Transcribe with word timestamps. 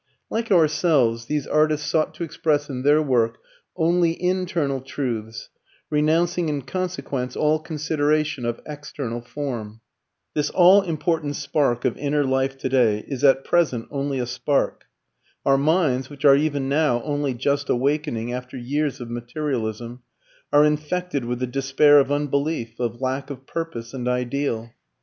Like 0.31 0.49
ourselves, 0.51 1.27
these 1.27 1.45
artists 1.45 1.85
sought 1.85 2.15
to 2.15 2.23
express 2.23 2.71
in 2.71 2.81
their 2.81 3.03
work 3.03 3.37
only 3.77 4.19
internal 4.19 4.81
truths, 4.81 5.49
renouncing 5.91 6.49
in 6.49 6.63
consequence 6.63 7.35
all 7.35 7.59
consideration 7.59 8.43
of 8.43 8.59
external 8.65 9.21
form. 9.21 9.81
This 10.33 10.49
all 10.49 10.81
important 10.81 11.35
spark 11.35 11.85
of 11.85 11.95
inner 11.97 12.23
life 12.25 12.57
today 12.57 13.05
is 13.07 13.23
at 13.23 13.43
present 13.43 13.89
only 13.91 14.17
a 14.17 14.25
spark. 14.25 14.85
Our 15.45 15.59
minds, 15.59 16.09
which 16.09 16.25
are 16.25 16.35
even 16.35 16.67
now 16.67 17.03
only 17.03 17.35
just 17.35 17.69
awakening 17.69 18.33
after 18.33 18.57
years 18.57 19.01
of 19.01 19.11
materialism, 19.11 20.01
are 20.51 20.65
infected 20.65 21.25
with 21.25 21.37
the 21.37 21.45
despair 21.45 21.99
of 21.99 22.11
unbelief, 22.11 22.79
of 22.79 23.01
lack 23.01 23.29
of 23.29 23.45
purpose 23.45 23.93
and 23.93 24.07
ideal. 24.07 24.71